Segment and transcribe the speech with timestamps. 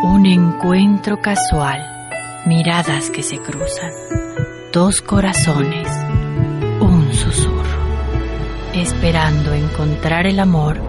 [0.00, 1.80] Un encuentro casual,
[2.46, 3.92] miradas que se cruzan,
[4.72, 5.88] dos corazones,
[6.80, 7.78] un susurro,
[8.74, 10.80] esperando encontrar el amor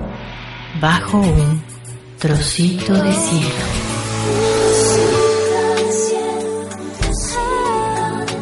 [0.82, 1.62] bajo un
[2.18, 3.66] trocito de cielo.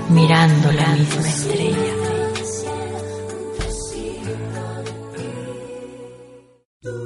[0.10, 2.02] Mirando la misma estrella.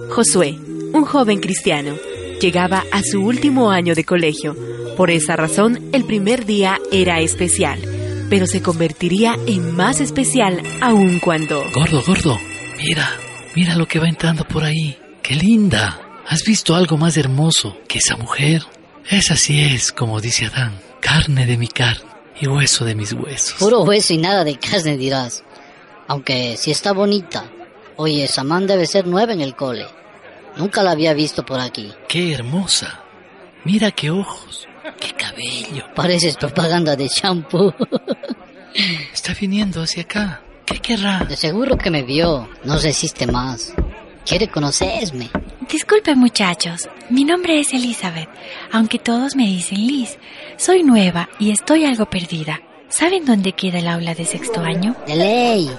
[0.09, 0.57] Josué,
[0.93, 1.93] un joven cristiano,
[2.45, 4.55] llegaba a su último año de colegio.
[4.95, 7.79] Por esa razón, el primer día era especial,
[8.29, 11.63] pero se convertiría en más especial aún cuando...
[11.73, 12.37] Gordo, gordo,
[12.77, 13.09] mira,
[13.55, 14.95] mira lo que va entrando por ahí.
[15.23, 15.99] ¡Qué linda!
[16.27, 18.61] ¿Has visto algo más hermoso que esa mujer?
[19.09, 23.55] Esa sí es, como dice Adán, carne de mi carne y hueso de mis huesos.
[23.57, 25.43] Puro hueso y nada de carne dirás.
[26.07, 27.51] Aunque si está bonita.
[27.95, 29.87] Oye, Samán debe ser nueva en el cole.
[30.57, 31.93] Nunca la había visto por aquí.
[32.07, 33.01] ¡Qué hermosa!
[33.63, 34.67] Mira qué ojos,
[34.99, 35.85] qué cabello.
[35.95, 37.73] Pareces propaganda de shampoo.
[39.13, 40.41] Está viniendo hacia acá.
[40.65, 41.25] ¿Qué querrá?
[41.25, 42.47] De seguro que me vio.
[42.63, 43.73] No resiste más.
[44.25, 45.29] Quiere conocerme.
[45.69, 48.29] Disculpen muchachos, mi nombre es Elizabeth,
[48.71, 50.17] aunque todos me dicen Liz.
[50.57, 52.61] Soy nueva y estoy algo perdida.
[52.87, 54.95] ¿Saben dónde queda el aula de sexto año?
[55.07, 55.71] De ley.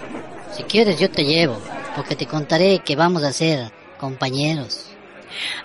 [0.56, 1.60] Si quieres yo te llevo,
[1.94, 4.86] porque te contaré que vamos a ser compañeros.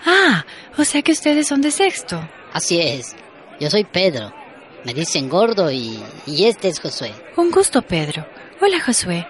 [0.06, 0.46] Ah,
[0.78, 2.28] o sea que ustedes son de sexto.
[2.54, 3.16] Así es.
[3.60, 4.34] Yo soy Pedro.
[4.84, 7.14] Me dicen gordo y, y este es Josué.
[7.38, 8.26] Un gusto, Pedro.
[8.60, 9.28] Hola, Josué.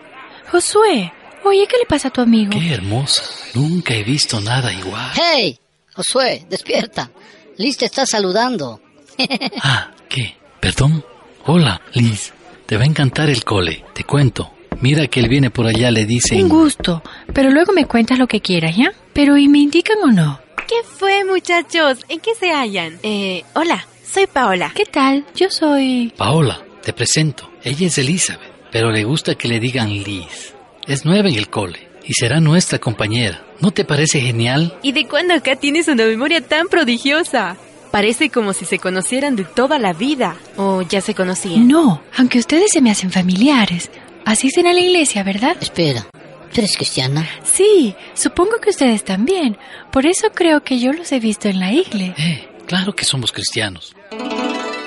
[0.50, 1.12] Josué,
[1.44, 2.51] oye, ¿qué le pasa a tu amigo?
[2.51, 3.23] ¡Qué hermosa!
[3.53, 5.12] Nunca he visto nada igual.
[5.13, 5.59] ¡Hey!
[5.94, 7.12] Josué, despierta.
[7.57, 8.81] Liz te está saludando.
[9.62, 10.38] ah, ¿qué?
[10.59, 11.06] ¿Perdón?
[11.45, 12.33] Hola, Liz.
[12.66, 13.83] Te va a encantar el cole.
[13.94, 14.53] Te cuento.
[14.79, 16.43] Mira que él viene por allá, le dicen...
[16.43, 18.91] Un gusto, pero luego me cuentas lo que quieras, ¿ya?
[19.13, 20.39] Pero ¿y me indican o no?
[20.67, 21.99] ¿Qué fue, muchachos?
[22.09, 22.97] ¿En qué se hallan?
[23.03, 24.71] Eh, hola, soy Paola.
[24.73, 25.25] ¿Qué tal?
[25.35, 26.13] Yo soy...
[26.17, 27.49] Paola, te presento.
[27.63, 30.53] Ella es Elizabeth, pero le gusta que le digan Liz.
[30.88, 33.43] Es nueva en el cole y será nuestra compañera.
[33.59, 34.77] ¿No te parece genial?
[34.81, 37.55] ¿Y de cuándo acá tienes una memoria tan prodigiosa?
[37.91, 40.38] Parece como si se conocieran de toda la vida.
[40.55, 41.67] ¿O ya se conocían?
[41.67, 43.91] No, aunque ustedes se me hacen familiares.
[44.25, 45.57] Asisten a la iglesia, ¿verdad?
[45.59, 46.05] Espera,
[46.53, 47.27] ¿tú eres cristiana?
[47.43, 49.57] Sí, supongo que ustedes también.
[49.91, 52.15] Por eso creo que yo los he visto en la iglesia.
[52.17, 53.95] Eh, claro que somos cristianos.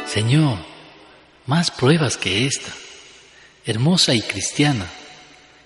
[0.07, 0.59] Señor,
[1.47, 2.73] más pruebas que esta.
[3.67, 4.87] Hermosa y cristiana.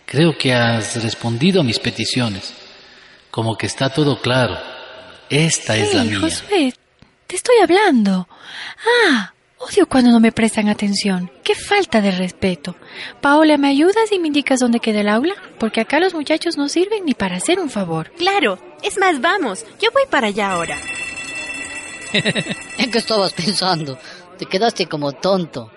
[0.06, 2.54] Creo que has respondido a mis peticiones.
[3.30, 4.56] Como que está todo claro.
[5.28, 6.20] Esta es la mía.
[6.20, 6.72] Josué,
[7.26, 8.26] te estoy hablando.
[9.06, 11.30] Ah, odio cuando no me prestan atención.
[11.42, 12.76] Qué falta de respeto.
[13.20, 15.34] Paola, ¿me ayudas y me indicas dónde queda el aula?
[15.58, 18.10] Porque acá los muchachos no sirven ni para hacer un favor.
[18.16, 19.64] Claro, es más, vamos.
[19.80, 20.78] Yo voy para allá ahora.
[22.12, 23.98] ¿En qué estabas pensando?
[24.38, 25.70] Te quedaste como tonto.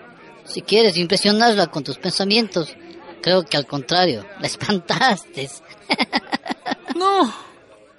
[0.44, 2.74] Si quieres impresionarla con tus pensamientos,
[3.20, 5.50] creo que al contrario, la espantaste.
[6.96, 7.32] no,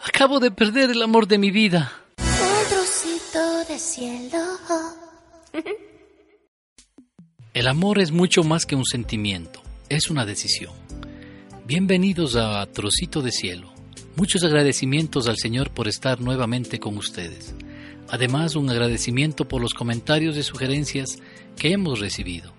[0.03, 1.91] acabo de perder el amor de mi vida.
[2.17, 4.39] Un trocito de cielo.
[7.53, 10.73] El amor es mucho más que un sentimiento, es una decisión.
[11.67, 13.71] Bienvenidos a Trocito de Cielo.
[14.15, 17.53] Muchos agradecimientos al Señor por estar nuevamente con ustedes.
[18.09, 21.19] Además, un agradecimiento por los comentarios y sugerencias
[21.55, 22.51] que hemos recibido.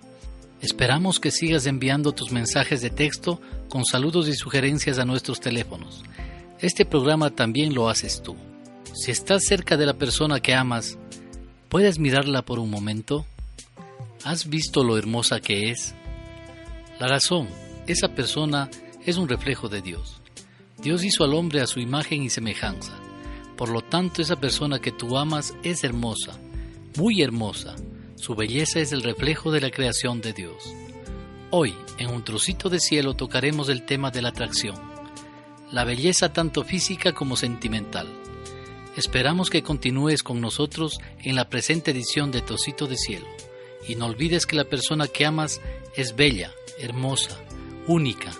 [0.61, 6.03] Esperamos que sigas enviando tus mensajes de texto con saludos y sugerencias a nuestros teléfonos.
[6.59, 8.35] Este programa también lo haces tú.
[8.93, 10.97] Si estás cerca de la persona que amas,
[11.75, 13.25] ¿puedes mirarla por un momento?
[14.23, 15.93] ¿Has visto lo hermosa que es?
[17.01, 17.49] La razón,
[17.85, 18.69] esa persona
[19.05, 20.21] es un reflejo de Dios.
[20.81, 22.93] Dios hizo al hombre a su imagen y semejanza.
[23.57, 26.39] Por lo tanto, esa persona que tú amas es hermosa,
[26.95, 27.75] muy hermosa.
[28.15, 30.73] Su belleza es el reflejo de la creación de Dios.
[31.51, 34.77] Hoy, en un trocito de cielo, tocaremos el tema de la atracción,
[35.73, 38.07] la belleza tanto física como sentimental.
[38.95, 43.27] Esperamos que continúes con nosotros en la presente edición de Trocito de Cielo.
[43.87, 45.61] Y no olvides que la persona que amas
[45.95, 47.37] es bella, hermosa,
[47.87, 48.31] única,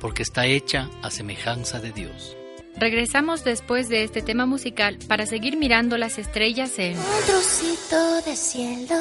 [0.00, 2.36] porque está hecha a semejanza de Dios.
[2.76, 8.36] Regresamos después de este tema musical para seguir mirando las estrellas en Un trocito de
[8.36, 8.96] cielo.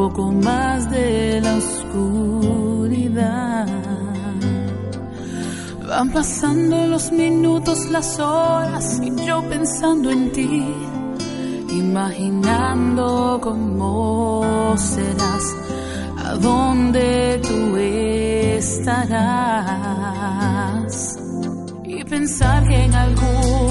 [0.08, 3.66] poco más de la oscuridad.
[5.88, 10.62] Van pasando los minutos, las horas y yo pensando en ti,
[11.70, 15.56] imaginando cómo serás,
[16.18, 17.74] a dónde tú
[18.58, 19.56] estarás.
[21.82, 23.63] Y pensar que en algún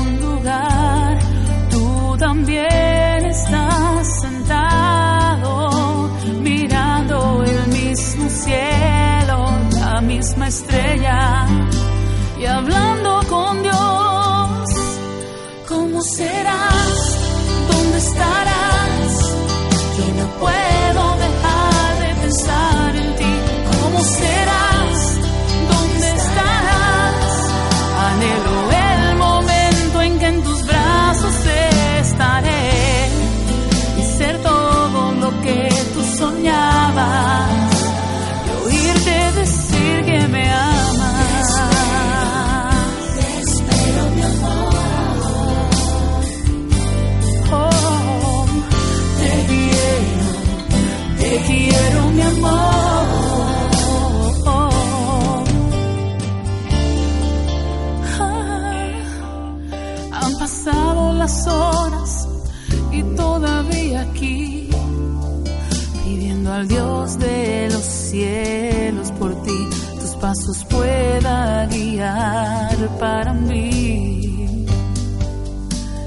[70.53, 74.65] pasos pueda guiar para mí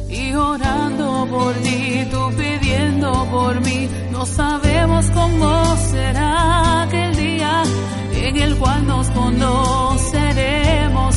[0.08, 3.88] y orando por ti, tú pidiendo por mí.
[4.10, 7.62] No sabemos cómo será aquel día
[8.14, 11.16] en el cual nos conoceremos,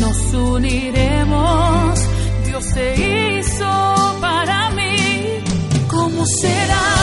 [0.00, 1.98] nos uniremos.
[2.46, 5.40] Dios se hizo para mí.
[5.88, 6.97] ¿Cómo serás?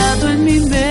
[0.00, 0.89] Retrato en mi mente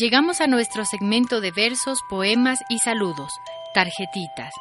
[0.00, 3.38] Llegamos a nuestro segmento de versos, poemas y saludos,
[3.74, 4.54] tarjetitas.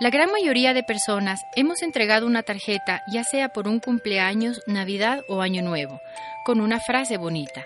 [0.00, 5.22] La gran mayoría de personas hemos entregado una tarjeta, ya sea por un cumpleaños, Navidad
[5.28, 5.98] o Año Nuevo,
[6.44, 7.64] con una frase bonita.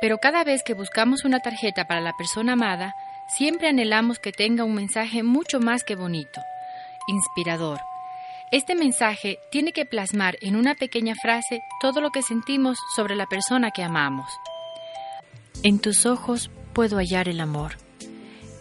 [0.00, 2.96] Pero cada vez que buscamos una tarjeta para la persona amada,
[3.28, 6.40] siempre anhelamos que tenga un mensaje mucho más que bonito,
[7.06, 7.78] inspirador.
[8.50, 13.26] Este mensaje tiene que plasmar en una pequeña frase todo lo que sentimos sobre la
[13.26, 14.26] persona que amamos.
[15.64, 17.76] En tus ojos puedo hallar el amor,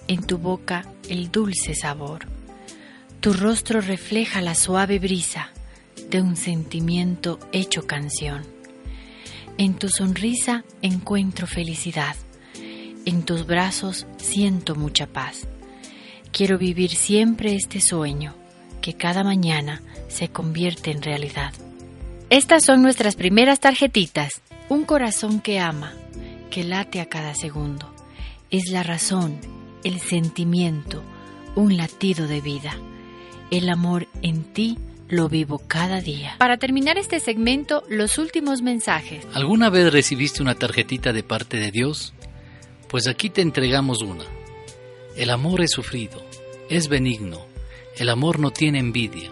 [0.08, 2.28] en tu boca el dulce sabor.
[3.22, 5.50] Tu rostro refleja la suave brisa
[6.12, 8.44] de un sentimiento hecho canción.
[9.58, 12.16] En tu sonrisa encuentro felicidad,
[13.06, 15.48] en tus brazos siento mucha paz.
[16.32, 18.36] Quiero vivir siempre este sueño,
[18.80, 21.52] que cada mañana se convierte en realidad.
[22.30, 25.94] Estas son nuestras primeras tarjetitas, un corazón que ama,
[26.52, 27.92] que late a cada segundo.
[28.52, 29.40] Es la razón,
[29.84, 31.02] el sentimiento,
[31.56, 32.76] un latido de vida.
[33.50, 34.78] El amor en ti
[35.08, 36.36] lo vivo cada día.
[36.38, 39.26] Para terminar este segmento, los últimos mensajes.
[39.34, 42.14] ¿Alguna vez recibiste una tarjetita de parte de Dios?
[42.88, 44.26] Pues aquí te entregamos una.
[45.16, 46.22] El amor es sufrido,
[46.70, 47.46] es benigno,
[47.98, 49.30] el amor no tiene envidia,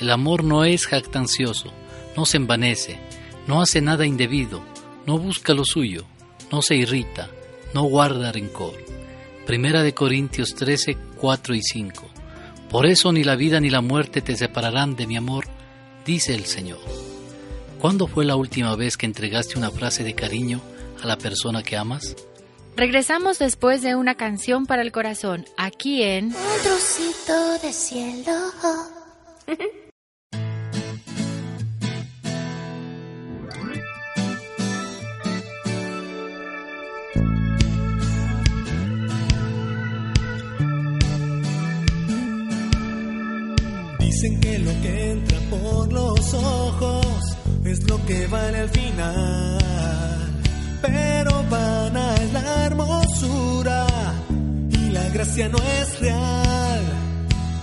[0.00, 1.72] el amor no es jactancioso,
[2.16, 2.98] no se envanece,
[3.46, 4.62] no hace nada indebido,
[5.06, 6.04] no busca lo suyo,
[6.52, 7.30] no se irrita,
[7.72, 8.74] no guarda rencor.
[9.46, 12.10] Primera de Corintios 13, 4 y 5.
[12.70, 15.46] Por eso ni la vida ni la muerte te separarán de mi amor,
[16.04, 16.78] dice el Señor.
[17.80, 20.60] ¿Cuándo fue la última vez que entregaste una frase de cariño
[21.02, 22.14] a la persona que amas?
[22.76, 28.32] Regresamos después de una canción para el corazón, aquí en Un trocito de cielo.
[46.34, 49.58] ojos es lo que vale al final.
[50.80, 53.86] Pero vana es la hermosura
[54.70, 56.82] y la gracia no es real.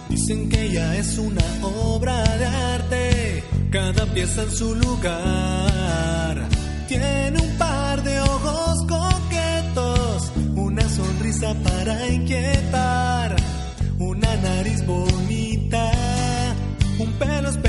[0.10, 6.48] Dicen que ella es una obra de arte, cada pieza en su lugar.
[6.88, 13.36] Tiene un par de ojos coquetos, una sonrisa para inquietar,
[14.00, 15.92] una nariz bonita,
[16.98, 17.69] un pelo espectacular.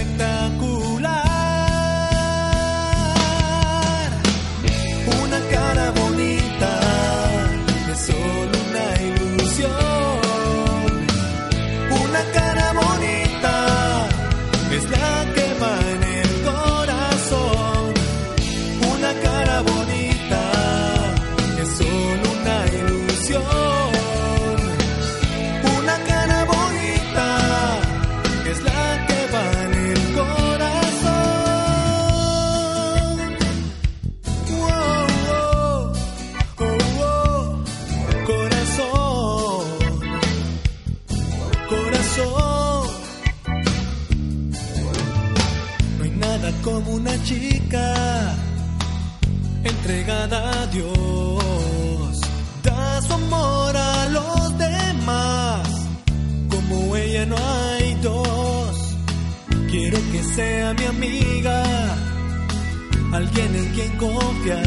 [63.21, 64.63] Alguien en quien confiar,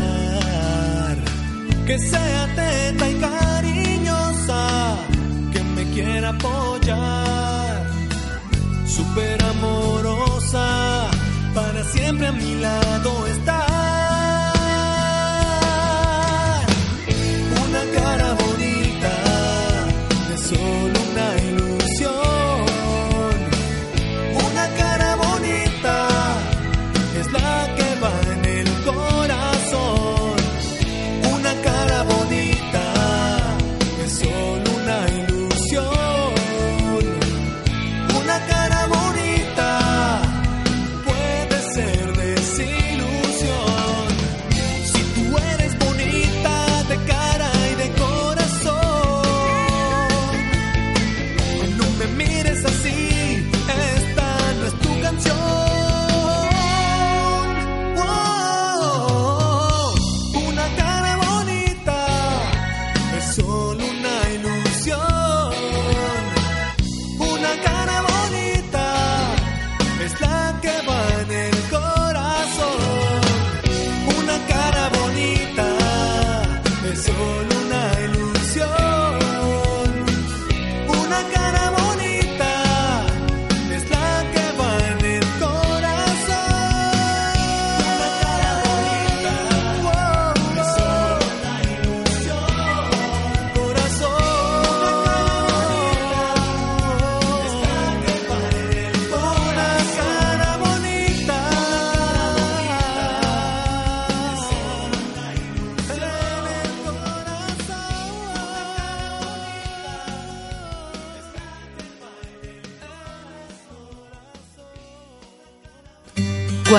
[1.88, 4.96] que sea atenta y cariñosa,
[5.52, 7.88] que me quiera apoyar,
[8.86, 11.10] super amorosa,
[11.56, 13.53] para siempre a mi lado estar.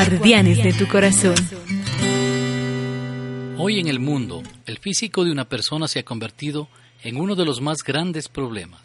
[0.08, 1.34] Guardianes de tu corazón.
[3.56, 6.68] Hoy en el mundo, el físico de una persona se ha convertido
[7.02, 8.82] en uno de los más grandes problemas.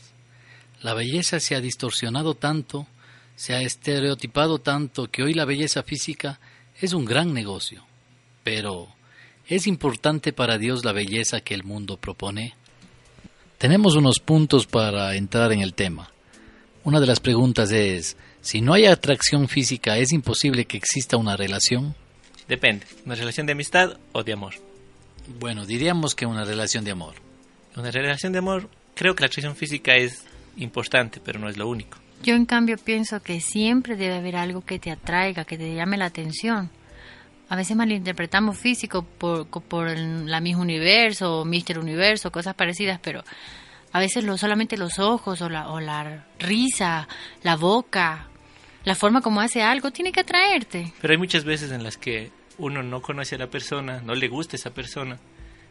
[0.81, 2.87] La belleza se ha distorsionado tanto,
[3.35, 6.39] se ha estereotipado tanto que hoy la belleza física
[6.79, 7.83] es un gran negocio.
[8.43, 8.87] Pero,
[9.45, 12.55] ¿es importante para Dios la belleza que el mundo propone?
[13.57, 16.11] Tenemos unos puntos para entrar en el tema.
[16.85, 21.35] Una de las preguntas es, si no hay atracción física, ¿es imposible que exista una
[21.37, 21.95] relación?
[22.47, 24.55] Depende, una relación de amistad o de amor.
[25.39, 27.15] Bueno, diríamos que una relación de amor.
[27.75, 30.23] Una relación de amor, creo que la atracción física es
[30.57, 31.97] importante, pero no es lo único.
[32.23, 35.97] Yo en cambio pienso que siempre debe haber algo que te atraiga, que te llame
[35.97, 36.69] la atención.
[37.47, 42.99] A veces malinterpretamos físico por, por el- la misma universo o Mister Universo, cosas parecidas,
[43.01, 43.23] pero
[43.91, 47.07] a veces lo, solamente los ojos o la, o la risa,
[47.43, 48.27] la boca,
[48.83, 50.93] la forma como hace algo, tiene que atraerte.
[51.01, 54.27] Pero hay muchas veces en las que uno no conoce a la persona, no le
[54.27, 55.17] gusta esa persona,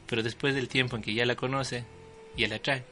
[0.06, 1.84] pero después del tiempo en que ya la conoce,
[2.36, 2.84] ya la atrae.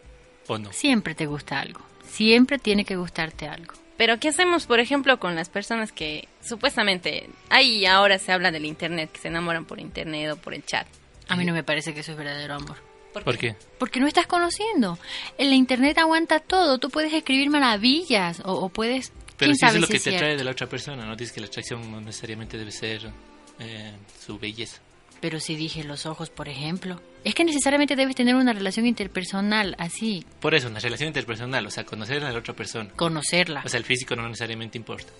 [0.48, 0.72] ¿O no?
[0.72, 3.74] Siempre te gusta algo, siempre tiene que gustarte algo.
[3.96, 8.66] Pero ¿qué hacemos, por ejemplo, con las personas que supuestamente, ahí ahora se habla del
[8.66, 10.86] Internet, que se enamoran por Internet o por el chat?
[11.28, 12.76] A mí no me parece que eso es verdadero amor.
[13.24, 13.56] ¿Por qué?
[13.78, 14.98] Porque no estás conociendo.
[15.38, 16.78] En la internet aguanta todo.
[16.78, 19.12] Tú puedes escribir maravillas o, o puedes...
[19.38, 20.38] Pero ¿Quién si eso es lo que es te atrae cierto?
[20.38, 23.10] de la otra persona, no dices que la atracción no necesariamente debe ser
[23.58, 23.92] eh,
[24.24, 24.80] su belleza.
[25.20, 27.00] Pero si dije los ojos, por ejemplo.
[27.24, 31.70] Es que necesariamente debes tener una relación interpersonal así, Por eso, una relación interpersonal, o
[31.70, 32.90] sea, conocer a la otra persona.
[32.96, 33.62] conocerla.
[33.64, 35.12] O sea, el físico no necesariamente importa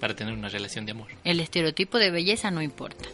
[0.00, 1.08] para tener una relación de amor.
[1.24, 3.04] El estereotipo de belleza no importa.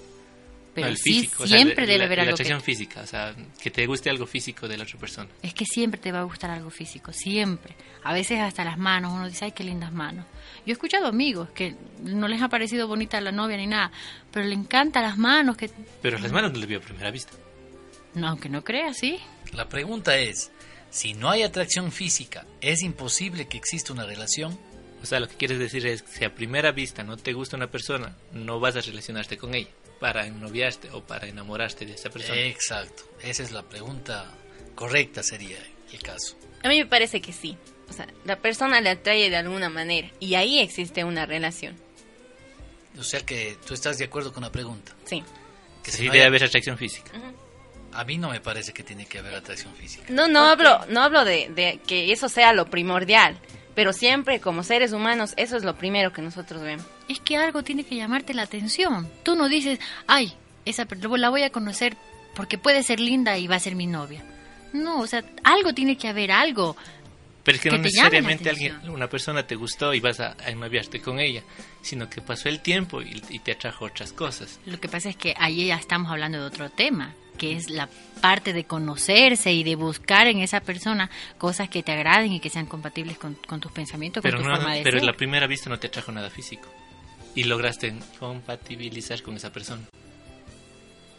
[0.75, 2.43] Pero No, el sí, físico, o sea, siempre la- debe la- haber la algo que...
[2.43, 5.29] atracción física, o sea, que te guste algo físico de la otra persona.
[5.43, 7.75] Es que siempre te va a gustar algo físico, siempre.
[8.04, 10.25] A veces hasta las manos, uno dice, ay, qué lindas manos.
[10.65, 13.93] Yo he escuchado amigos que no les ha parecido bonita la novia ni nada,
[14.30, 17.32] pero le encantan las manos, que Pero las manos no le vio a primera vista.
[18.15, 19.19] no, aunque no creas, sí.
[19.52, 20.50] La pregunta es,
[20.91, 24.58] si no hay atracción física, ¿es imposible que exista una relación?
[25.02, 27.56] O sea, lo que quieres decir es que si a primera vista no te gusta
[27.56, 29.69] una persona, no vas a relacionarte con ella
[30.02, 32.41] para ennoviarte o para enamorarte de esa persona.
[32.41, 34.26] Exacto, esa es la pregunta
[34.75, 35.58] correcta sería
[35.93, 36.36] el caso.
[36.65, 37.56] A mí me parece que sí.
[37.88, 41.76] O sea, la persona le atrae de alguna manera y ahí existe una relación.
[42.99, 44.93] O sea que tú estás de acuerdo con la pregunta.
[45.04, 45.23] Sí.
[45.84, 47.12] Que sí, si no debe hay- haber atracción física.
[47.93, 50.06] A mí no me parece que tiene que haber atracción física.
[50.08, 53.38] No, no hablo, no hablo de, de que eso sea lo primordial,
[53.75, 56.87] pero siempre como seres humanos eso es lo primero que nosotros vemos.
[57.08, 59.08] Es que algo tiene que llamarte la atención.
[59.23, 61.97] Tú no dices, ay, esa la voy a conocer
[62.35, 64.23] porque puede ser linda y va a ser mi novia.
[64.73, 66.76] No, o sea, algo tiene que haber, algo.
[67.45, 70.50] Pero es que, que no necesariamente alguien, una persona te gustó y vas a, a
[70.50, 71.43] ennoviarte con ella,
[71.81, 74.61] sino que pasó el tiempo y, y te atrajo otras cosas.
[74.65, 77.89] Lo que pasa es que ahí ya estamos hablando de otro tema, que es la
[78.21, 82.49] parte de conocerse y de buscar en esa persona cosas que te agraden y que
[82.50, 85.07] sean compatibles con, con tus pensamientos, Pero, con tu no, forma de pero ser.
[85.07, 86.69] la primera vista no te atrajo nada físico.
[87.35, 89.83] Y lograste compatibilizar con esa persona.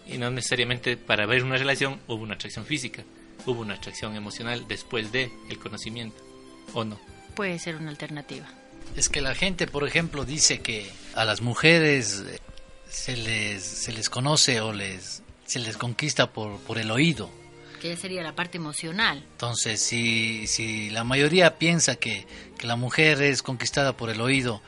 [0.08, 3.04] Y no necesariamente para ver una relación hubo una atracción física.
[3.46, 6.18] Hubo una atracción emocional después de el conocimiento.
[6.74, 7.00] ¿O no?
[7.36, 8.48] Puede ser una alternativa.
[8.96, 12.40] Es que la gente, por ejemplo, dice que a las mujeres eh,
[12.90, 17.30] se les, se les conoce o les, se les conquista por, por el oído.
[17.82, 19.26] Que ya sería la parte emocional.
[19.34, 22.26] Entonces, si, si la mayoría piensa que,
[22.58, 24.62] que la mujer es conquistada por el oído,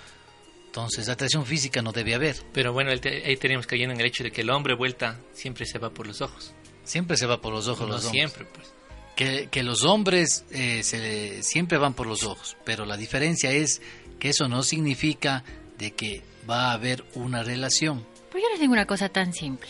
[0.66, 2.36] entonces atracción física no debe haber.
[2.52, 5.20] Pero bueno, ahí te- ahí tenemos cayendo en el hecho de que el hombre vuelta
[5.34, 6.54] siempre se va por los ojos.
[6.86, 8.32] Siempre se va por los ojos No los hombres.
[8.32, 8.74] siempre, pues.
[9.16, 13.82] Que, que los hombres eh, se, siempre van por los ojos, pero la diferencia es
[14.20, 15.44] que eso no significa
[15.78, 18.06] de que va a haber una relación.
[18.32, 19.70] Pero yo les digo una cosa tan simple.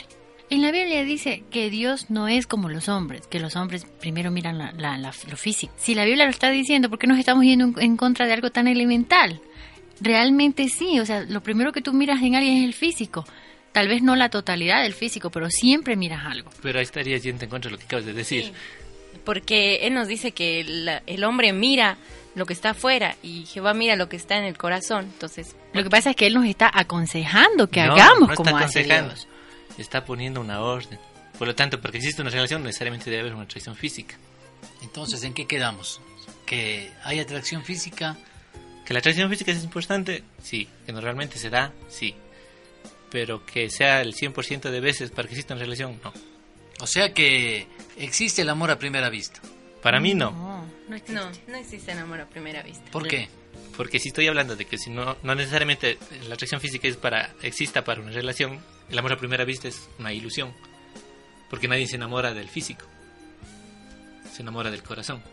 [0.50, 4.30] En la Biblia dice que Dios no es como los hombres, que los hombres primero
[4.30, 5.74] miran la- la- la- lo físico.
[5.78, 8.34] Si la Biblia lo está diciendo, ¿por qué nos estamos yendo en, en contra de
[8.34, 9.42] algo tan elemental?
[10.02, 13.26] Realmente sí, o sea, lo primero que tú miras en alguien es el físico.
[13.76, 16.50] Tal vez no la totalidad del físico, pero siempre miras algo.
[16.62, 18.54] Pero ahí estarías yendo en contra de lo que acabas de decir.
[19.26, 21.98] Porque él nos dice que la- el hombre mira
[22.36, 25.06] lo que está afuera y Jehová mira lo que está en el corazón.
[25.06, 28.36] Entonces, Lo que pasa es que Él nos está aconsejando que No, hagamos no está
[28.36, 29.14] como hace aconsejando.
[29.14, 29.28] Dios.
[29.78, 30.98] Está poniendo una orden.
[31.38, 34.16] Por lo tanto, porque existe una relación, necesariamente debe haber una atracción física.
[34.84, 36.00] Entonces, ¿en qué quedamos?
[36.46, 38.16] ¿Que hay atracción física?
[38.86, 40.24] ¿Que la atracción física es importante?
[40.42, 40.70] Sí.
[40.86, 41.74] ¿Que normalmente se da?
[41.90, 42.16] Sí.
[43.16, 46.12] Pero que sea el 100% de veces para que exista una relación, no.
[46.82, 49.40] O sea que existe el amor a primera vista.
[49.82, 50.32] Para mí no.
[50.32, 51.14] No, no existe.
[51.14, 52.92] no, no existe el amor a primera vista.
[52.92, 53.30] ¿Por qué?
[53.78, 55.98] Porque si estoy hablando de que si no, no necesariamente
[56.28, 59.88] la atracción física es para, exista para una relación, el amor a primera vista es
[59.98, 60.54] una ilusión.
[61.50, 62.86] Porque nadie se enamora del físico.
[64.30, 65.24] Se enamora del corazón.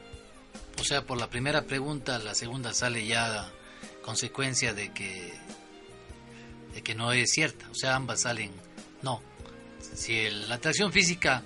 [0.78, 3.50] O sea, por la primera pregunta, la segunda sale ya
[4.02, 5.32] consecuencia de que
[6.74, 7.68] de que no es cierta.
[7.70, 8.50] O sea, ambas salen
[9.02, 9.20] no.
[9.94, 11.42] Si el- la atracción física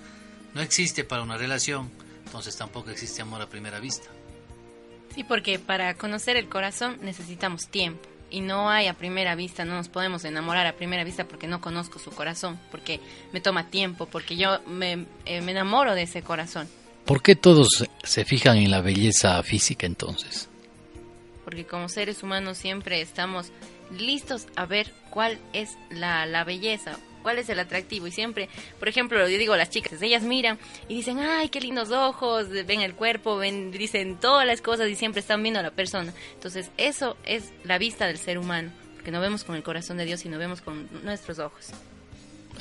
[0.53, 1.89] no existe para una relación,
[2.25, 4.07] entonces tampoco existe amor a primera vista.
[5.15, 8.07] Sí, porque para conocer el corazón necesitamos tiempo.
[8.29, 11.61] Y no hay a primera vista, no nos podemos enamorar a primera vista porque no
[11.61, 12.99] conozco su corazón, porque
[13.31, 16.67] me toma tiempo, porque yo me, eh, me enamoro de ese corazón.
[17.05, 20.49] ¿Por qué todos se- se fijan en la belleza física entonces?
[21.45, 23.47] Porque como seres humanos siempre estamos
[23.91, 28.07] listos a ver cuál es la, la belleza, cuál es el atractivo.
[28.07, 31.59] Y siempre, por ejemplo, yo digo a las chicas, ellas miran y dicen, ay, qué
[31.59, 35.63] lindos ojos, ven el cuerpo, ven, dicen todas las cosas y siempre están viendo a
[35.63, 36.13] la persona.
[36.35, 40.05] Entonces, eso es la vista del ser humano, porque no vemos con el corazón de
[40.05, 41.67] Dios, sino vemos con nuestros ojos.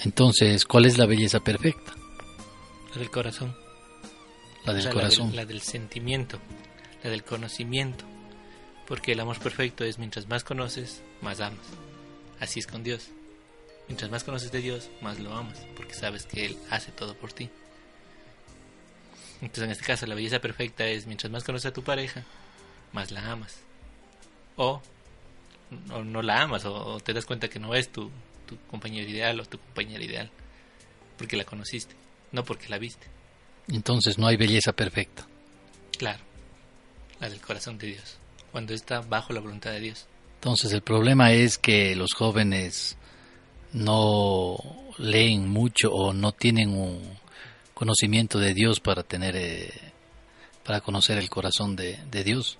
[0.04, 1.94] Entonces, ¿cuál es la belleza perfecta?
[2.92, 3.54] La del corazón.
[4.64, 5.36] La del O sea, corazón.
[5.36, 6.38] La del, sentimiento,
[7.04, 8.04] la del conocimiento.
[8.86, 11.66] Porque el amor perfecto es mientras más conoces, más amas.
[12.38, 13.08] Así es con Dios.
[13.88, 17.32] Mientras más conoces de Dios, más lo amas, porque sabes que Él hace todo por
[17.32, 17.50] ti.
[19.40, 22.24] Entonces, en este caso, la belleza perfecta es mientras más conoces a tu pareja,
[22.92, 23.58] más la amas.
[24.56, 24.80] O,
[25.92, 28.10] o no la amas, o, o te das cuenta que no es tu,
[28.46, 30.30] tu compañero ideal o tu compañera ideal,
[31.18, 31.94] porque la conociste,
[32.32, 33.06] no porque la viste.
[33.68, 35.26] Entonces no hay belleza perfecta.
[35.98, 36.22] Claro,
[37.20, 38.16] la del corazón de Dios,
[38.56, 40.06] cuando está bajo la voluntad de Dios.
[40.36, 42.96] Entonces el problema es que los jóvenes
[43.74, 44.56] no
[44.96, 47.02] leen mucho o no tienen un
[47.74, 49.70] conocimiento de Dios para tener eh,
[50.64, 52.56] para conocer el corazón de, de Dios.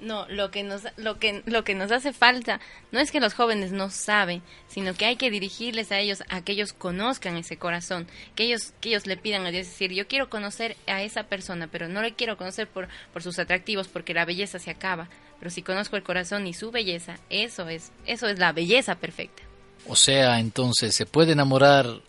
[0.00, 3.32] No, lo que nos lo que lo que nos hace falta no es que los
[3.32, 7.56] jóvenes no saben, sino que hay que dirigirles a ellos a que ellos conozcan ese
[7.56, 11.22] corazón, que ellos que ellos le pidan a Dios decir, yo quiero conocer a esa
[11.28, 15.08] persona, pero no le quiero conocer por por sus atractivos porque la belleza se acaba,
[15.38, 19.42] pero si conozco el corazón y su belleza, eso es eso es la belleza perfecta.
[19.88, 22.00] O sea, entonces se puede enamorar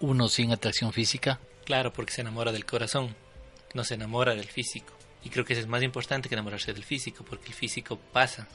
[0.00, 1.38] uno sin atracción física.
[1.64, 3.14] Claro, porque se enamora del corazón,
[3.74, 4.92] no se enamora del físico.
[5.24, 8.48] Y creo que eso es más importante que enamorarse del físico, porque el físico pasa.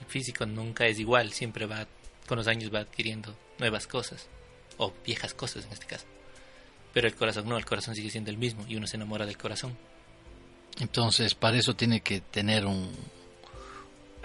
[0.00, 1.86] El físico nunca es igual, siempre va,
[2.26, 4.28] con los años va adquiriendo nuevas cosas,
[4.78, 6.06] o viejas cosas en este caso.
[6.94, 9.36] Pero el corazón no, el corazón sigue siendo el mismo y uno se enamora del
[9.36, 9.76] corazón.
[10.80, 12.90] Entonces, para eso tiene que tener un,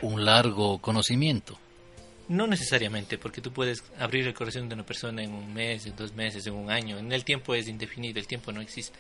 [0.01, 1.57] un largo conocimiento.
[2.27, 5.95] No necesariamente, porque tú puedes abrir el corazón de una persona en un mes, en
[5.95, 6.97] dos meses, en un año.
[6.97, 8.97] En el tiempo es indefinido, el tiempo no existe.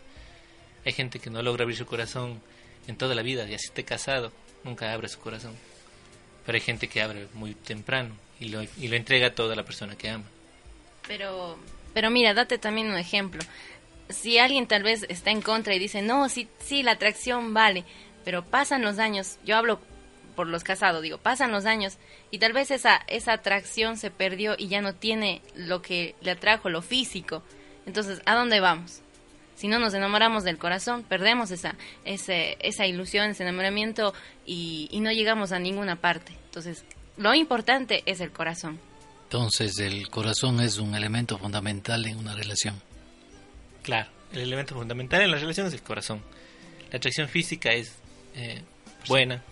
[0.85, 2.41] Hay gente que no logra abrir su corazón
[2.87, 4.31] en toda la vida, y así esté casado,
[4.63, 5.55] nunca abre su corazón.
[6.45, 9.63] Pero hay gente que abre muy temprano y lo, y lo entrega a toda la
[9.63, 10.25] persona que ama.
[11.07, 11.57] Pero,
[11.93, 13.41] pero mira, date también un ejemplo.
[14.09, 17.85] Si alguien tal vez está en contra y dice, no, sí, sí, la atracción vale,
[18.23, 19.79] pero pasan los años, yo hablo
[20.35, 21.97] por los casados, digo, pasan los años
[22.31, 26.31] y tal vez esa, esa atracción se perdió y ya no tiene lo que le
[26.31, 27.43] atrajo, lo físico.
[27.85, 29.01] Entonces, ¿a dónde vamos?
[29.55, 34.13] Si no nos enamoramos del corazón, perdemos esa, ese, esa ilusión, ese enamoramiento
[34.45, 36.33] y, y no llegamos a ninguna parte.
[36.45, 36.83] Entonces,
[37.17, 38.79] lo importante es el corazón.
[39.25, 42.75] Entonces, el corazón es un elemento fundamental en una relación.
[43.83, 46.21] Claro, el elemento fundamental en la relación es el corazón.
[46.91, 47.93] La atracción física es
[48.35, 48.61] eh,
[49.07, 49.43] buena,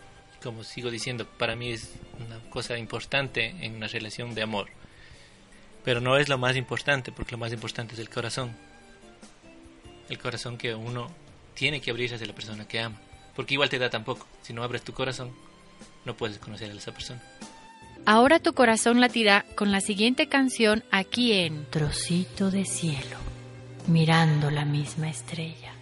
[0.42, 4.70] como sigo diciendo, para mí es una cosa importante en una relación de amor.
[5.84, 8.56] Pero no es lo más importante, porque lo más importante es el corazón.
[10.10, 11.12] El corazón que uno
[11.54, 13.00] tiene que abrirse hacia la persona que ama.
[13.36, 14.28] Porque igual te da tampoco.
[14.42, 15.32] Si no abres tu corazón,
[16.06, 17.22] no puedes conocer a esa persona.
[18.06, 23.18] Ahora tu corazón latirá con la siguiente canción aquí en Trocito de cielo,
[23.88, 25.81] mirando la misma estrella.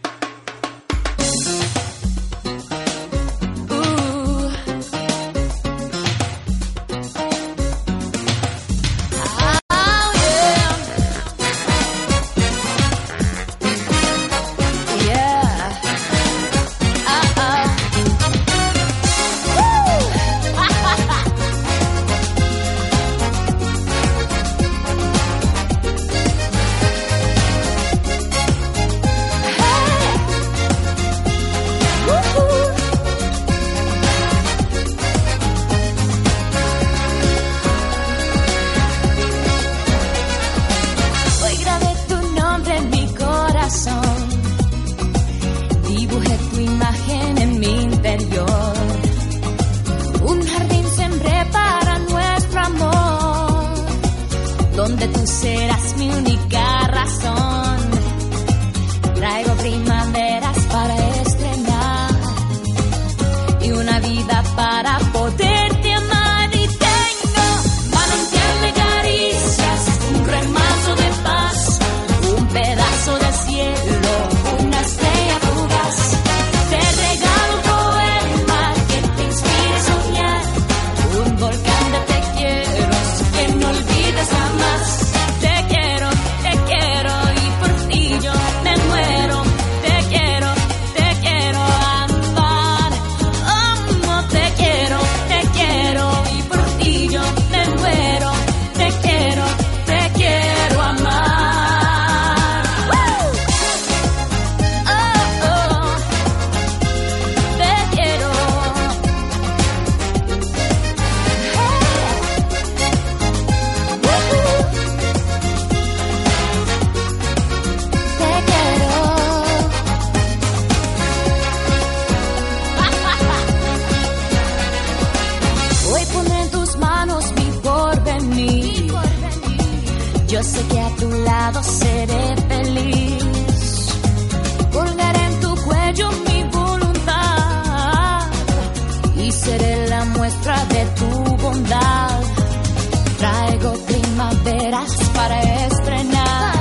[145.66, 146.56] Estrenar.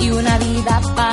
[0.00, 1.11] Y una vida para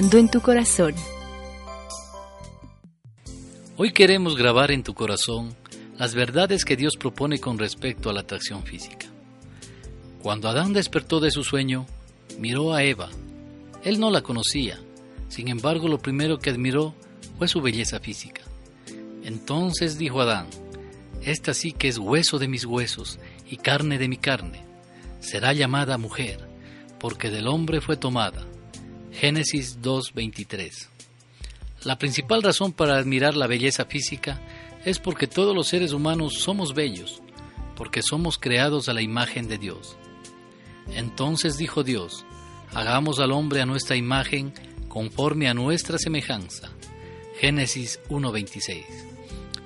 [0.00, 0.94] En tu corazón.
[3.76, 5.56] Hoy queremos grabar en tu corazón
[5.98, 9.06] las verdades que Dios propone con respecto a la atracción física.
[10.22, 11.84] Cuando Adán despertó de su sueño,
[12.38, 13.08] miró a Eva.
[13.82, 14.78] Él no la conocía,
[15.28, 16.94] sin embargo lo primero que admiró
[17.36, 18.42] fue su belleza física.
[19.24, 20.46] Entonces dijo Adán,
[21.22, 23.18] Esta sí que es hueso de mis huesos
[23.50, 24.62] y carne de mi carne.
[25.18, 26.48] Será llamada mujer,
[27.00, 28.47] porque del hombre fue tomada.
[29.20, 30.86] Génesis 2.23
[31.82, 34.40] La principal razón para admirar la belleza física
[34.84, 37.20] es porque todos los seres humanos somos bellos,
[37.74, 39.96] porque somos creados a la imagen de Dios.
[40.94, 42.24] Entonces dijo Dios,
[42.72, 44.52] hagamos al hombre a nuestra imagen
[44.86, 46.70] conforme a nuestra semejanza.
[47.40, 48.84] Génesis 1.26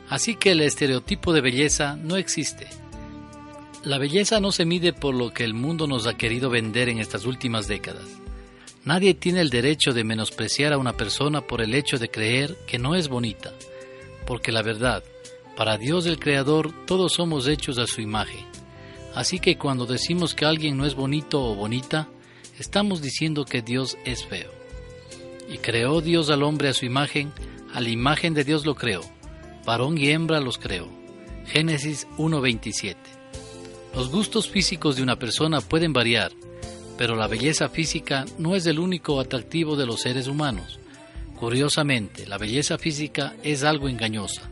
[0.09, 2.69] Así que el estereotipo de belleza no existe.
[3.85, 7.01] La belleza no se mide por lo que el mundo nos ha querido vender en
[7.01, 8.23] estas últimas décadas.
[8.85, 12.79] Nadie tiene el derecho de menospreciar a una persona por el hecho de creer que
[12.79, 13.53] no es bonita,
[14.27, 15.05] porque la verdad,
[15.57, 18.45] para Dios el Creador todos somos hechos a su imagen.
[19.15, 22.09] Así que cuando decimos que alguien no es bonito o bonita,
[22.59, 24.51] estamos diciendo que Dios es feo.
[25.49, 27.33] Y creó Dios al hombre a su imagen,
[27.73, 29.03] a la imagen de Dios lo creó,
[29.65, 30.89] varón y hembra los creó.
[31.47, 32.97] Génesis 1.27
[33.95, 36.33] Los gustos físicos de una persona pueden variar,
[37.03, 40.79] pero la belleza física no es el único atractivo de los seres humanos.
[41.37, 44.43] Curiosamente, la belleza física es algo engañosa.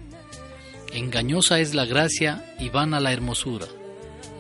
[0.93, 3.69] Engañosa es la gracia y vana la hermosura.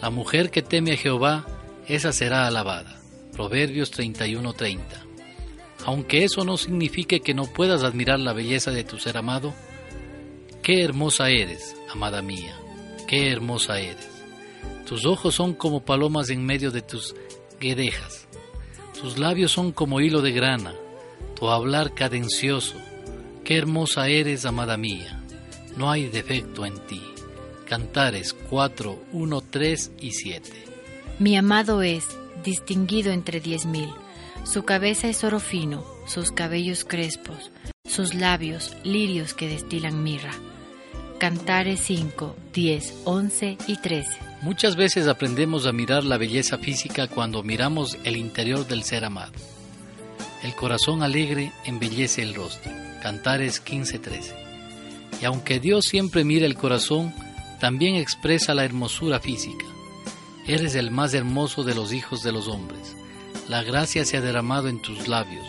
[0.03, 1.46] La mujer que teme a Jehová,
[1.87, 3.01] esa será alabada.
[3.33, 4.81] Proverbios 31:30.
[5.87, 9.55] Aunque eso no signifique que no puedas admirar la belleza de tu ser amado,
[10.64, 12.59] qué hermosa eres, amada mía,
[13.07, 14.09] qué hermosa eres.
[14.85, 17.14] Tus ojos son como palomas en medio de tus
[17.61, 18.27] guedejas,
[19.01, 20.75] tus labios son como hilo de grana,
[21.38, 22.77] tu hablar cadencioso,
[23.44, 25.23] qué hermosa eres, amada mía,
[25.77, 27.01] no hay defecto en ti.
[27.66, 30.51] Cantares 4, 1, 3 y 7.
[31.20, 32.05] Mi amado es
[32.42, 33.88] distinguido entre diez mil.
[34.42, 37.53] Su cabeza es oro fino, sus cabellos crespos,
[37.85, 40.33] sus labios lirios que destilan mirra.
[41.18, 44.30] Cantares 5, 10, 11 y 13.
[44.42, 49.33] Muchas veces aprendemos a mirar la belleza física cuando miramos el interior del ser amado.
[50.42, 52.72] El corazón alegre embellece el rostro.
[53.03, 54.35] Cantares 15:13.
[55.20, 57.12] Y aunque Dios siempre mira el corazón,
[57.61, 59.66] también expresa la hermosura física.
[60.46, 62.96] Eres el más hermoso de los hijos de los hombres.
[63.46, 65.44] La gracia se ha derramado en tus labios.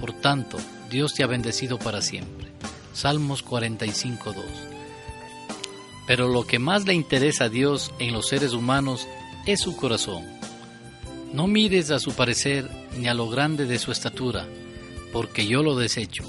[0.00, 0.58] Por tanto,
[0.90, 2.48] Dios te ha bendecido para siempre.
[2.94, 4.73] Salmos 45:2.
[6.06, 9.06] Pero lo que más le interesa a Dios en los seres humanos
[9.46, 10.24] es su corazón.
[11.32, 14.46] No mires a su parecer ni a lo grande de su estatura,
[15.12, 16.24] porque yo lo desecho,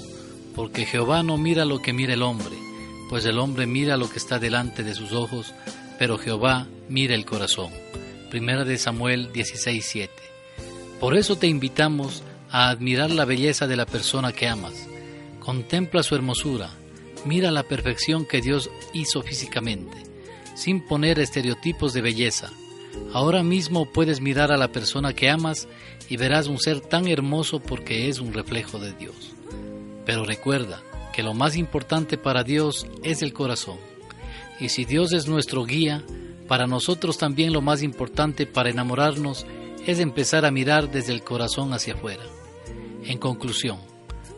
[0.54, 2.56] porque Jehová no mira lo que mira el hombre,
[3.08, 5.54] pues el hombre mira lo que está delante de sus ojos,
[5.98, 7.70] pero Jehová mira el corazón.
[8.30, 10.10] Primera de Samuel 16:7.
[10.98, 14.88] Por eso te invitamos a admirar la belleza de la persona que amas.
[15.40, 16.70] Contempla su hermosura,
[17.24, 19.96] mira la perfección que Dios hizo físicamente,
[20.54, 22.50] sin poner estereotipos de belleza.
[23.12, 25.68] Ahora mismo puedes mirar a la persona que amas
[26.08, 29.14] y verás un ser tan hermoso porque es un reflejo de Dios.
[30.04, 33.78] Pero recuerda que lo más importante para Dios es el corazón.
[34.60, 36.04] Y si Dios es nuestro guía,
[36.48, 39.46] para nosotros también lo más importante para enamorarnos
[39.86, 42.22] es empezar a mirar desde el corazón hacia afuera.
[43.04, 43.78] En conclusión,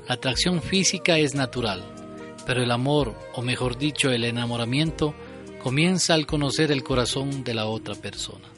[0.09, 1.83] la atracción física es natural,
[2.49, 5.15] pero el amor, o mejor dicho, el enamoramiento,
[5.63, 8.49] comienza al conocer el corazón de la otra persona.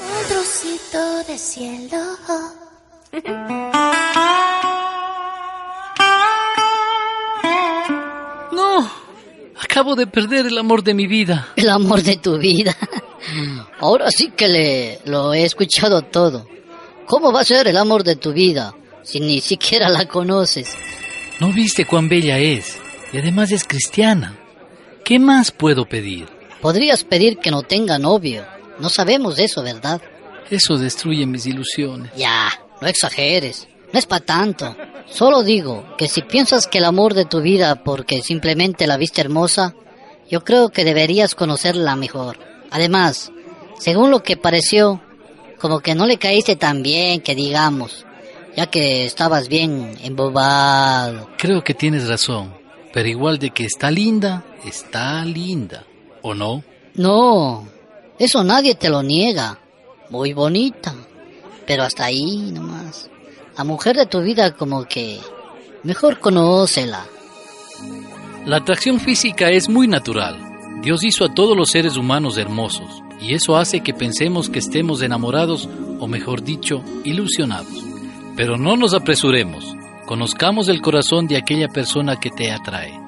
[0.00, 1.96] Un trocito de cielo.
[8.50, 8.90] No,
[9.62, 11.46] acabo de perder el amor de mi vida.
[11.54, 12.76] El amor de tu vida.
[13.78, 16.48] Ahora sí que le lo he escuchado todo.
[17.06, 20.74] ¿Cómo va a ser el amor de tu vida si ni siquiera la conoces?
[21.38, 22.80] ¿No viste cuán bella es?
[23.12, 24.36] Y además es cristiana.
[25.04, 26.28] ¿Qué más puedo pedir?
[26.60, 28.44] Podrías pedir que no tenga novio.
[28.78, 30.00] No sabemos eso, ¿verdad?
[30.50, 32.12] Eso destruye mis ilusiones.
[32.16, 32.48] Ya,
[32.80, 33.68] no exageres.
[33.92, 34.76] No es para tanto.
[35.08, 39.20] Solo digo que si piensas que el amor de tu vida porque simplemente la viste
[39.20, 39.74] hermosa,
[40.28, 42.38] yo creo que deberías conocerla mejor.
[42.70, 43.30] Además,
[43.78, 45.00] según lo que pareció,
[45.58, 48.04] como que no le caíste tan bien que digamos,
[48.56, 51.30] ya que estabas bien embobado.
[51.38, 52.52] Creo que tienes razón,
[52.96, 55.84] pero igual de que está linda, está linda,
[56.22, 56.64] ¿o no?
[56.94, 57.68] No,
[58.18, 59.58] eso nadie te lo niega.
[60.08, 60.94] Muy bonita,
[61.66, 63.10] pero hasta ahí nomás.
[63.58, 65.20] La mujer de tu vida como que
[65.82, 67.04] mejor conócela.
[68.46, 70.38] La atracción física es muy natural.
[70.80, 75.02] Dios hizo a todos los seres humanos hermosos, y eso hace que pensemos que estemos
[75.02, 75.68] enamorados,
[76.00, 77.84] o mejor dicho, ilusionados.
[78.36, 79.76] Pero no nos apresuremos,
[80.06, 82.98] conozcamos el corazón de aquella persona que te atrae.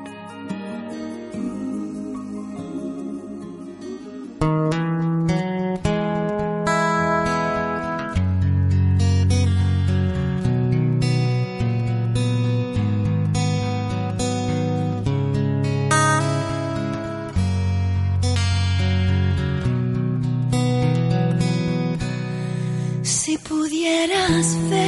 [23.02, 24.87] Si pudieras ver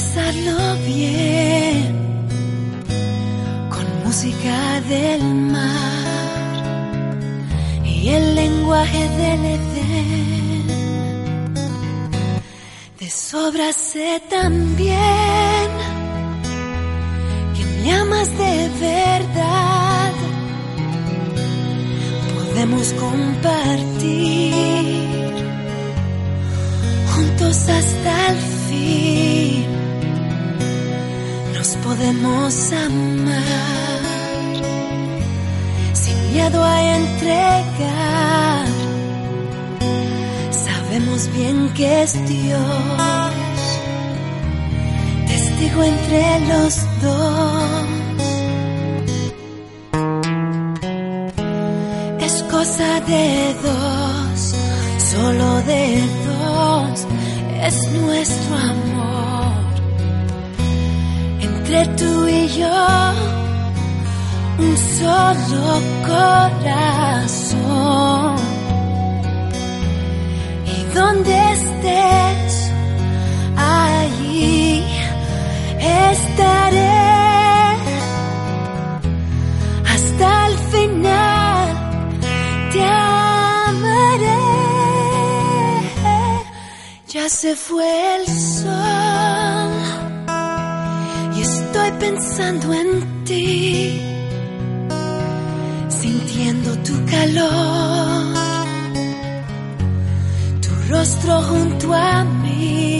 [0.00, 1.94] de expresarlo bien
[3.68, 6.54] con música del mar
[7.84, 10.66] y el lenguaje del Edén.
[12.98, 15.68] De sobra sé también
[17.56, 20.12] que me amas de verdad.
[22.34, 24.54] Podemos compartir
[27.14, 28.49] juntos hasta el fin.
[32.00, 34.00] Podemos amar
[35.92, 38.64] sin miedo a entregar
[40.50, 43.32] sabemos bien que es Dios,
[45.28, 47.86] testigo entre los dos.
[52.26, 54.54] Es cosa de dos,
[55.12, 57.06] solo de dos,
[57.66, 59.09] es nuestro amor.
[61.72, 63.12] Entre tú y yo,
[64.58, 67.60] un solo corazón
[70.92, 72.72] donde estés,
[73.56, 74.82] allí
[75.78, 77.06] estaré
[79.94, 81.68] hasta el final.
[82.72, 84.42] Te amaré.
[87.06, 89.09] Ya se fue el sol
[92.10, 94.00] pensando en ti,
[95.88, 98.40] sintiendo tu calor
[100.88, 102.98] rostro junto a mí,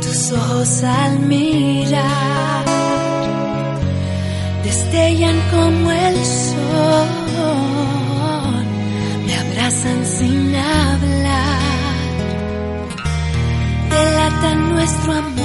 [0.00, 2.64] tus ojos al mirar
[4.64, 6.16] destellan como el
[6.48, 7.08] sol,
[9.26, 11.60] me abrazan sin hablar,
[13.90, 15.37] delatan nuestro amor.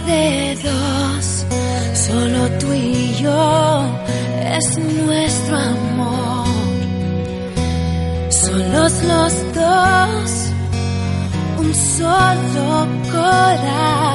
[0.00, 1.44] De dos
[1.94, 3.82] Solo tú y yo
[4.56, 6.46] es nuestro amor.
[8.30, 10.52] Solos los dos,
[11.58, 14.13] un solo corazón.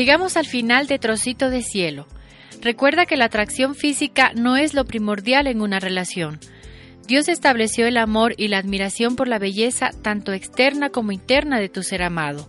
[0.00, 2.06] Llegamos al final de Trocito de Cielo.
[2.62, 6.40] Recuerda que la atracción física no es lo primordial en una relación.
[7.06, 11.68] Dios estableció el amor y la admiración por la belleza tanto externa como interna de
[11.68, 12.48] tu ser amado.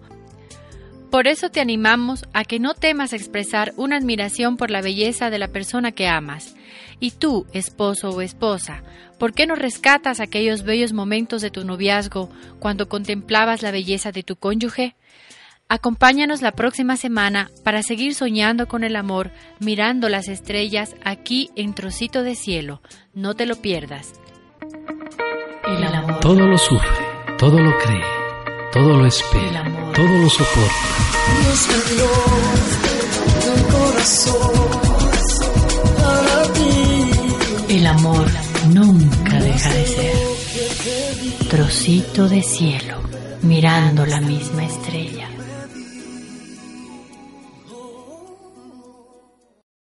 [1.10, 5.39] Por eso te animamos a que no temas expresar una admiración por la belleza de
[5.39, 6.56] la persona que amas.
[7.02, 8.82] Y tú, esposo o esposa,
[9.20, 12.30] ¿por qué no rescatas aquellos bellos momentos de tu noviazgo
[12.60, 14.95] cuando contemplabas la belleza de tu cónyuge?
[15.74, 21.74] Acompáñanos la próxima semana para seguir soñando con el amor, mirando las estrellas aquí en
[21.74, 22.82] Trocito de Cielo.
[23.14, 24.12] No te lo pierdas.
[25.66, 26.20] El amor.
[26.20, 27.06] Todo lo sufre,
[27.38, 28.04] todo lo cree,
[28.74, 29.64] todo lo espera,
[29.96, 30.76] todo lo soporta.
[37.70, 38.28] El amor
[38.74, 41.48] nunca deja de ser.
[41.50, 42.98] Trocito de cielo,
[43.42, 45.31] mirando la misma estrella.